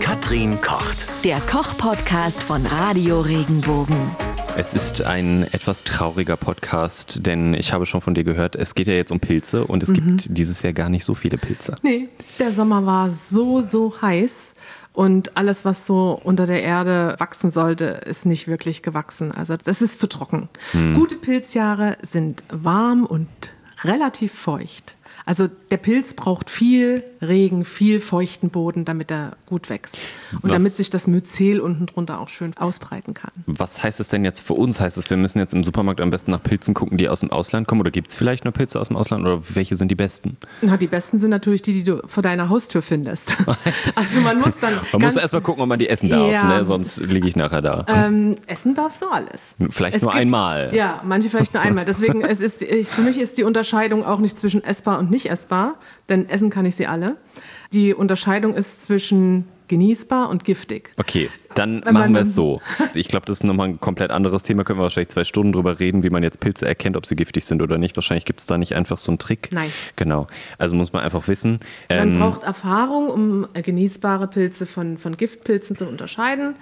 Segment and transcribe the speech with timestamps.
[0.00, 1.06] Katrin kocht.
[1.24, 3.96] Der Koch-Podcast von Radio Regenbogen.
[4.56, 8.86] Es ist ein etwas trauriger Podcast, denn ich habe schon von dir gehört, es geht
[8.86, 11.76] ja jetzt um Pilze und es gibt dieses Jahr gar nicht so viele Pilze.
[11.82, 14.54] Nee, der Sommer war so, so heiß.
[14.92, 19.30] Und alles, was so unter der Erde wachsen sollte, ist nicht wirklich gewachsen.
[19.32, 20.48] Also das ist zu trocken.
[20.94, 23.28] Gute Pilzjahre sind warm und
[23.84, 24.95] relativ feucht.
[25.26, 29.98] Also der Pilz braucht viel Regen, viel feuchten Boden, damit er gut wächst.
[30.32, 33.32] Und Was- damit sich das Myzel unten drunter auch schön ausbreiten kann.
[33.46, 34.80] Was heißt es denn jetzt für uns?
[34.80, 37.32] Heißt es, wir müssen jetzt im Supermarkt am besten nach Pilzen gucken, die aus dem
[37.32, 37.80] Ausland kommen?
[37.80, 39.24] Oder gibt es vielleicht nur Pilze aus dem Ausland?
[39.26, 40.36] Oder welche sind die besten?
[40.62, 43.36] Na, die besten sind natürlich die, die du vor deiner Haustür findest.
[43.96, 44.74] Also man muss dann.
[44.92, 46.58] Man muss erst mal gucken, ob man die essen darf, Ja.
[46.60, 46.66] ne?
[46.66, 47.84] sonst liege ich nachher da.
[47.88, 49.40] Ähm, essen darfst du alles.
[49.70, 50.74] Vielleicht Es nur gibt- einmal.
[50.74, 51.84] Ja, manche vielleicht nur einmal.
[51.84, 55.15] Deswegen es ist ich, für mich ist die Unterscheidung auch nicht zwischen essbar und nicht
[55.24, 55.80] essbar,
[56.10, 57.16] denn essen kann ich sie alle.
[57.72, 60.92] Die Unterscheidung ist zwischen genießbar und giftig.
[60.98, 62.60] Okay, dann Wenn machen wir es so.
[62.94, 64.64] Ich glaube, das ist nochmal ein komplett anderes Thema.
[64.64, 67.44] Können wir wahrscheinlich zwei Stunden drüber reden, wie man jetzt Pilze erkennt, ob sie giftig
[67.44, 67.96] sind oder nicht.
[67.96, 69.48] Wahrscheinlich gibt es da nicht einfach so einen Trick.
[69.52, 69.70] Nein.
[69.96, 70.26] Genau.
[70.58, 71.60] Also muss man einfach wissen.
[71.88, 76.56] Man ähm, braucht Erfahrung, um äh, genießbare Pilze von, von Giftpilzen zu unterscheiden.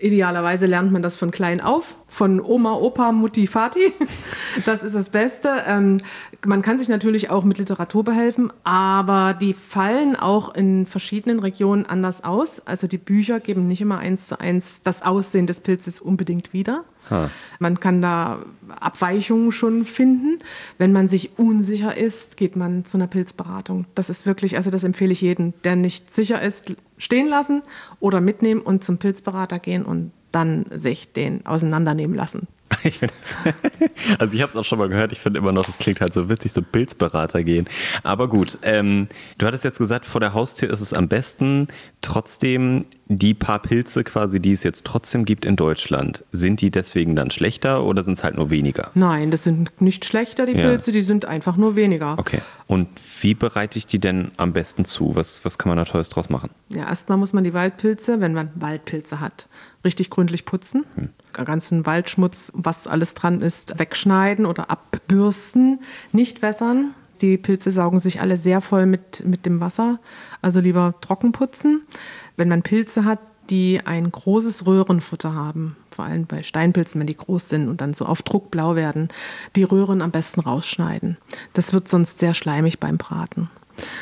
[0.00, 3.92] Idealerweise lernt man das von klein auf, von Oma, Opa, Mutti, Vati.
[4.64, 5.62] Das ist das Beste.
[5.66, 5.98] Ähm,
[6.44, 11.86] man kann sich natürlich auch mit Literatur behelfen, aber die fallen auch in verschiedenen Regionen
[11.86, 12.60] anders aus.
[12.66, 16.84] Also die Bücher geben nicht immer eins zu eins das Aussehen des Pilzes unbedingt wieder.
[17.58, 20.38] Man kann da Abweichungen schon finden.
[20.78, 23.86] Wenn man sich unsicher ist, geht man zu einer Pilzberatung.
[23.94, 27.62] Das ist wirklich, also das empfehle ich jedem, der nicht sicher ist, stehen lassen
[27.98, 32.46] oder mitnehmen und zum Pilzberater gehen und dann sich den auseinandernehmen lassen.
[32.84, 33.14] Ich finde
[34.18, 36.12] also ich habe es auch schon mal gehört, ich finde immer noch, es klingt halt
[36.12, 37.68] so witzig, so Pilzberater gehen.
[38.02, 41.68] Aber gut, ähm, du hattest jetzt gesagt, vor der Haustür ist es am besten.
[42.00, 47.14] Trotzdem, die paar Pilze quasi, die es jetzt trotzdem gibt in Deutschland, sind die deswegen
[47.14, 48.90] dann schlechter oder sind es halt nur weniger?
[48.94, 50.68] Nein, das sind nicht schlechter, die Ja.
[50.68, 52.18] Pilze, die sind einfach nur weniger.
[52.18, 52.40] Okay.
[52.70, 52.86] Und
[53.20, 55.16] wie bereite ich die denn am besten zu?
[55.16, 56.50] Was, was kann man da Tolles draus machen?
[56.68, 59.48] Ja, erstmal muss man die Waldpilze, wenn man Waldpilze hat,
[59.84, 60.84] richtig gründlich putzen.
[60.94, 65.80] Den ganzen Waldschmutz, was alles dran ist, wegschneiden oder abbürsten,
[66.12, 66.94] nicht wässern.
[67.20, 69.98] Die Pilze saugen sich alle sehr voll mit, mit dem Wasser,
[70.40, 71.82] also lieber trocken putzen.
[72.36, 73.18] Wenn man Pilze hat,
[73.50, 77.92] die ein großes Röhrenfutter haben, vor allem bei Steinpilzen, wenn die groß sind und dann
[77.92, 79.10] so auf Druck blau werden,
[79.54, 81.18] die Röhren am besten rausschneiden.
[81.52, 83.50] Das wird sonst sehr schleimig beim Braten.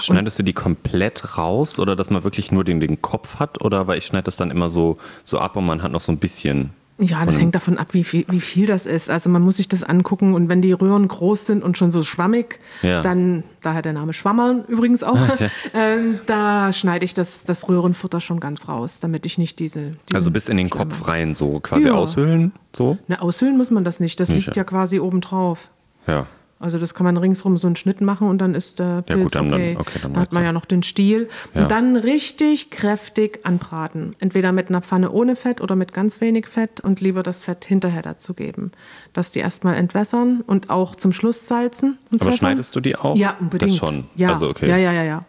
[0.00, 3.62] Schneidest du die komplett raus oder dass man wirklich nur den, den Kopf hat?
[3.62, 6.10] Oder weil ich schneide das dann immer so, so ab und man hat noch so
[6.10, 6.70] ein bisschen.
[6.98, 9.10] Ja, das hängt davon ab, wie viel, wie viel das ist.
[9.10, 12.04] Also man muss sich das angucken und wenn die Röhren groß sind und schon so
[12.04, 13.02] schwammig, Ja.
[13.02, 15.18] dann, daher der Name Schwammern übrigens auch,
[15.74, 19.94] ähm, da schneide ich das, das Röhrenfutter schon ganz raus, damit ich nicht diese...
[20.12, 21.94] Also bis in den Schleim Kopf rein, so quasi Ja.
[21.94, 22.52] aushöhlen.
[22.72, 22.96] So?
[23.08, 24.60] Na, aushöhlen muss man das nicht, das Nicht, liegt ja.
[24.62, 25.70] ja quasi oben drauf.
[26.06, 26.26] Ja.
[26.60, 29.34] Also das kann man ringsrum so einen Schnitt machen und dann ist der Pilz gut,
[29.34, 29.76] dann- dann- okay.
[29.78, 30.48] okay, dann dann hat man ja.
[30.48, 31.28] ja noch den Stiel.
[31.52, 31.62] Ja.
[31.62, 34.16] Und dann richtig kräftig anbraten.
[34.18, 37.64] Entweder mit einer Pfanne ohne Fett oder mit ganz wenig Fett und lieber das Fett
[37.66, 38.72] hinterher dazugeben.
[39.12, 41.98] Dass die erstmal entwässern und auch zum Schluss salzen.
[42.10, 42.38] Und Aber pfeffern.
[42.38, 43.16] schneidest du die auch?
[43.16, 43.72] Ja, unbedingt.
[43.72, 44.04] Das schon.
[44.14, 44.68] Ja, Also, okay.
[44.68, 45.20] ja, ja, ja, ja.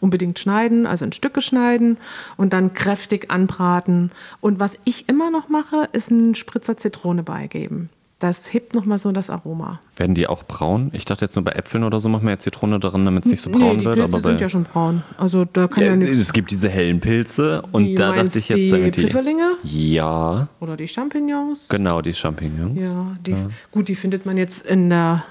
[0.00, 1.98] Unbedingt schneiden, also in Stücke schneiden
[2.38, 4.10] und dann kräftig anbraten.
[4.40, 7.90] Und was ich immer noch mache, ist einen Spritzer Zitrone beigeben.
[8.20, 9.80] Das hebt nochmal so das Aroma.
[9.96, 10.90] Werden die auch braun?
[10.92, 13.30] Ich dachte jetzt nur bei Äpfeln oder so machen wir ja Zitrone darin, damit es
[13.30, 13.96] nicht so braun nee, die wird.
[13.96, 15.02] Pilze bei, sind ja schon braun.
[15.16, 16.18] Also da kann ja, Ja, nichts.
[16.18, 19.00] es gibt diese hellen Pilze und Wie da dachte ich jetzt, die die.
[19.06, 19.52] Pfifferlinge?
[19.62, 21.66] Ja, Oder die Champignons.
[21.70, 22.78] genau, die Champignons.
[22.78, 23.34] Ja, die,
[23.72, 25.24] gut, die findet man jetzt in der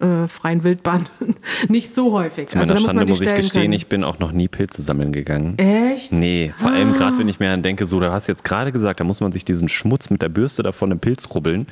[0.00, 1.08] äh, freien Wildbahn
[1.68, 2.48] nicht so häufig.
[2.48, 3.72] Zu meiner also, Schande die muss ich gestehen, können.
[3.74, 5.58] ich bin auch noch nie Pilze sammeln gegangen.
[5.58, 6.12] Echt?
[6.12, 9.00] Nee, vor allem gerade, wenn ich mir dann denke, so, du hast jetzt gerade gesagt,
[9.00, 11.66] da muss man sich diesen Schmutz mit der Bürste davon im Pilz rubbeln.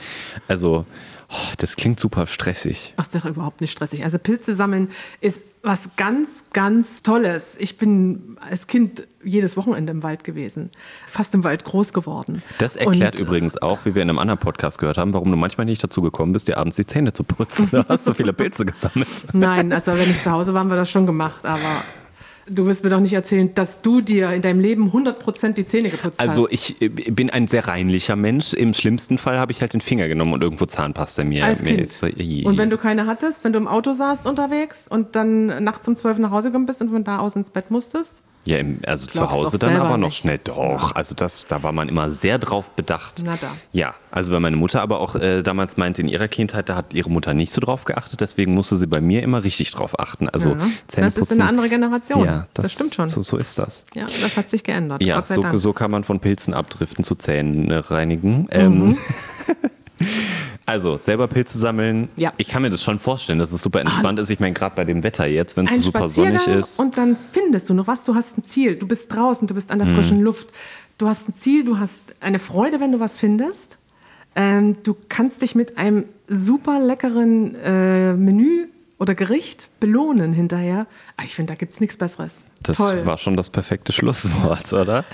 [0.47, 0.85] Also,
[1.31, 2.95] oh, das klingt super stressig.
[2.97, 4.05] Ach, ist doch überhaupt nicht stressig.
[4.05, 4.91] Also Pilze sammeln
[5.21, 7.57] ist was ganz, ganz Tolles.
[7.59, 10.71] Ich bin als Kind jedes Wochenende im Wald gewesen,
[11.07, 12.43] fast im Wald groß geworden.
[12.59, 15.37] Das erklärt Und, übrigens auch, wie wir in einem anderen Podcast gehört haben, warum du
[15.37, 17.69] manchmal nicht dazu gekommen bist, dir abends die Zähne zu putzen.
[17.71, 19.09] Du hast so viele Pilze gesammelt.
[19.33, 21.83] Nein, also wenn ich zu Hause war, haben wir das schon gemacht, aber
[22.51, 25.91] du wirst mir doch nicht erzählen, dass du dir in deinem Leben 100% die Zähne
[25.91, 26.53] geputzt Also hast.
[26.53, 28.55] ich äh, bin ein sehr reinlicher Mensch.
[28.55, 31.45] Im schlimmsten Fall habe ich halt den Finger genommen und irgendwo Zahnpasta mir.
[31.45, 31.81] Als mir Kind.
[31.83, 35.63] ist- äh, Und wenn du keine hattest, wenn du im Auto saßt unterwegs und dann
[35.65, 38.23] nachts um 12 nach Hause gekommen bist und von da aus ins Bett musstest?
[38.45, 40.17] Ja, im, also zu Hause dann aber noch nicht.
[40.19, 40.39] schnell.
[40.43, 43.21] Doch, also das, da war man immer sehr drauf bedacht.
[43.23, 43.51] Na da.
[43.73, 46.95] Ja, also weil meine Mutter aber auch äh, damals meinte, in ihrer Kindheit, da hat
[46.95, 50.31] ihre Mutter nicht so drauf geachtet, deswegen musste sie bei mir immer richtig drauf achten.
[50.31, 51.23] Also Ja, das Zähneputzen.
[51.23, 52.25] ist eine andere Generation.
[52.25, 53.07] Ja, Das stimmt schon.
[53.07, 53.85] So, so ist das.
[53.95, 55.03] Ja, das hat sich geändert.
[55.03, 58.49] Ja, so, so kann man von Pilzen abdriften zu Zähnen äh, reinigen.
[58.51, 58.99] Ähm, Mhm.
[60.69, 62.09] also, selber Pilze sammeln.
[62.17, 62.33] Ja.
[62.37, 64.31] Ich kann mir das schon vorstellen, dass es super entspannt ist.
[64.31, 66.79] Ich meine, gerade bei dem Wetter jetzt, wenn es so super sonnig ist.
[66.79, 68.05] und dann findest du noch was.
[68.05, 68.77] Du hast ein Ziel.
[68.77, 69.95] Du bist draußen, du bist an der Mhm.
[69.97, 70.49] frischen Luft.
[70.99, 73.79] Du hast ein Ziel, du hast eine Freude, wenn du was findest.
[74.37, 78.67] Ähm, du kannst dich mit einem super leckeren äh, Menü
[78.99, 80.87] oder Gericht belohnen hinterher.
[81.17, 82.45] Ah, Ich finde, da gibt es nichts Besseres.
[82.63, 83.07] Das Toll.
[83.07, 85.05] war schon das perfekte Schlusswort, oder?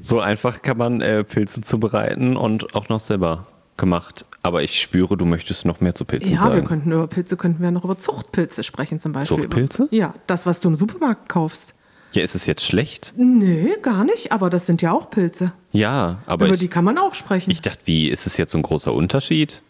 [0.00, 3.46] So einfach kann man äh, Pilze zubereiten und auch noch selber
[3.76, 4.24] gemacht.
[4.44, 6.56] Aber ich spüre, du möchtest noch mehr zu Pilzen ja, sagen.
[6.56, 9.38] wir könnten über Pilze, könnten wir noch über Zuchtpilze sprechen zum Beispiel.
[9.38, 9.88] Zuchtpilze?
[9.90, 11.72] Ja, das, was du im Supermarkt kaufst.
[12.12, 13.14] ja, ist es jetzt schlecht?
[13.16, 15.52] Nö, gar nicht, aber das sind ja auch Pilze.
[15.72, 17.50] Ja, aber über ich, die kann man auch sprechen.
[17.50, 19.62] ich dachte, wie, ist es jetzt so ein großer Unterschied?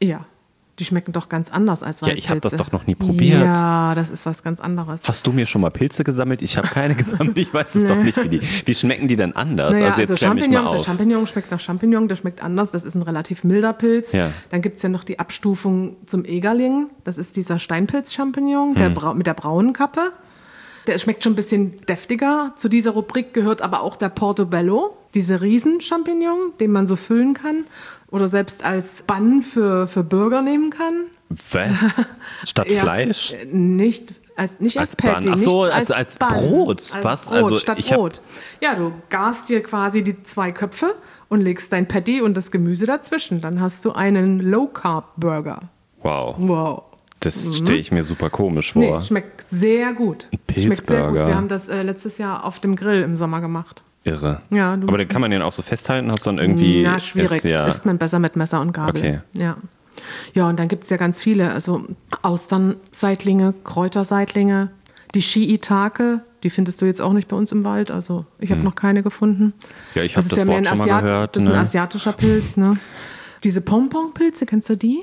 [0.00, 0.24] ja,
[0.80, 2.18] die schmecken doch ganz anders als Ja, Waldpilze.
[2.26, 3.42] ich hab das doch noch nie probiert.
[3.42, 5.02] Ja, das ist was ganz anderes.
[5.04, 6.40] Hast du mir schon mal Pilze gesammelt?
[6.42, 7.36] Ich habe keine gesammelt.
[7.38, 8.40] Ich weiß es doch nicht, wie die.
[8.66, 9.72] Wie schmecken die denn anders?
[9.74, 10.86] Naja, also jetzt also mich mal Champignon, der auf.
[10.86, 12.70] Champignon schmeckt nach Champignon, der schmeckt anders.
[12.70, 14.12] Das ist ein relativ milder Pilz.
[14.12, 14.32] Ja.
[14.50, 16.88] Dann gibt es ja noch die Abstufung zum Egerling.
[17.04, 19.18] Das ist dieser Steinpilz-Champignon der Hm.
[19.18, 20.12] mit der braunen Kappe.
[20.86, 22.54] Der schmeckt schon ein bisschen deftiger.
[22.56, 27.64] Zu dieser Rubrik gehört aber auch der Portobello, dieser Riesenchampignon, den man so füllen kann
[28.10, 31.04] oder selbst als Bann für, für Burger nehmen kann.
[31.52, 31.70] Hä?
[32.44, 33.32] Statt Ja, Fleisch?
[33.32, 35.10] äh, Nicht als, nicht als, Als Bun.
[35.12, 35.28] Patty.
[35.32, 36.90] Ach so, als- als Bun, Brot.
[36.94, 37.26] Als Was?
[37.26, 38.20] Brot, Also statt Brot.
[38.60, 40.94] Ja, du garst dir quasi die zwei Köpfe
[41.28, 43.40] und legst dein Patty und das Gemüse dazwischen.
[43.42, 45.60] Dann hast du einen Low-Carb-Burger.
[46.02, 46.34] Wow.
[46.38, 46.82] Wow.
[47.20, 48.82] Das stelle ich mir super komisch vor.
[48.82, 48.94] Mhm.
[48.98, 50.26] Nee, schmeckt sehr gut.
[50.30, 50.76] Schmeckt sehr gut.
[50.86, 51.26] Pilzburger.
[51.26, 53.82] Wir haben das äh, letztes Jahr auf dem Grill im Sommer gemacht.
[54.04, 54.40] Irre.
[54.50, 56.82] Ja, du- Aber dann kann man den auch so festhalten, hast dann irgendwie.
[56.82, 57.38] Na, schwierig.
[57.38, 57.66] Ist, ja.
[57.66, 59.00] Isst man besser mit Messer und Gabel.
[59.00, 59.18] Okay.
[59.34, 59.56] Ja.
[60.32, 61.50] Ja, und dann gibt es ja ganz viele.
[61.52, 61.84] Also
[62.22, 64.70] Austernseitlinge, Kräuterseitlinge,
[65.14, 67.90] die Shiitake, die findest du jetzt auch nicht bei uns im Wald.
[67.90, 69.42] Also ich habe noch keine gefunden.
[69.44, 69.52] Hm.
[69.94, 71.60] Ja, ich hab ist das mehr Wort ein schon mal gehört, Das ist ein ne?
[71.60, 72.78] asiatischer Pilz, ne?
[73.44, 75.00] Diese Pompon-Pilze, kennst du die?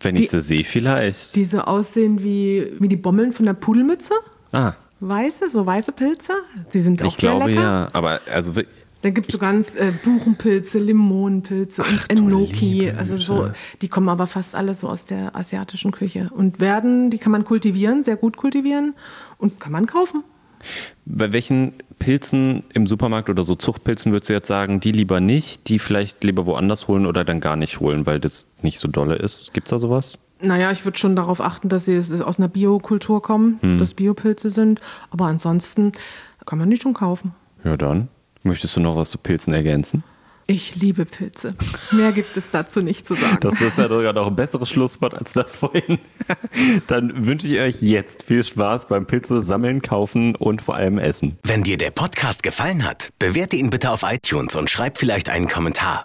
[0.00, 1.34] Wenn ich die- sie sehe, vielleicht.
[1.36, 4.14] Die so aussehen wie, wie die Bommeln von der Pudelmütze.
[4.52, 6.32] ah, Weiße, so weiße Pilze.
[6.72, 7.62] Die sind auch ich glaube sehr lecker.
[7.62, 7.88] ja.
[7.92, 8.52] Aber also
[9.02, 12.90] Dann gibt es so ganz äh, Buchenpilze, Limonenpilze und du Enoki.
[12.90, 13.50] Also so,
[13.82, 17.44] die kommen aber fast alle so aus der asiatischen Küche und werden, die kann man
[17.44, 18.94] kultivieren, sehr gut kultivieren
[19.38, 20.24] und kann man kaufen.
[21.04, 25.68] bei welchen Pilzen im Supermarkt oder so Zuchtpilzen würdest du jetzt sagen, die lieber nicht,
[25.68, 29.16] die vielleicht lieber woanders holen oder dann gar nicht holen, weil das nicht so dolle
[29.16, 29.52] ist?
[29.54, 30.18] Gibt's da sowas?
[30.40, 33.78] Naja, ich würde schon darauf achten, dass sie aus einer Biokultur kommen, Hm.
[33.78, 34.80] dass Biopilze sind.
[35.10, 35.92] Aber ansonsten
[36.44, 37.34] kann man die schon kaufen.
[37.64, 38.08] Ja, dann.
[38.42, 40.04] Möchtest du noch was zu Pilzen ergänzen?
[40.48, 41.56] Ich liebe Pilze.
[41.90, 43.38] Mehr gibt es dazu nicht zu sagen.
[43.40, 45.98] Das ist ja sogar noch ein besseres Schlusswort als das vorhin.
[46.86, 51.36] Dann wünsche ich euch jetzt viel Spaß beim Pilze sammeln, kaufen und vor allem essen.
[51.42, 55.48] Wenn dir der Podcast gefallen hat, bewerte ihn bitte auf iTunes und schreib vielleicht einen
[55.48, 56.04] Kommentar.